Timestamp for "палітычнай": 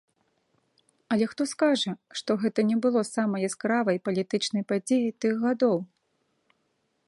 4.07-4.63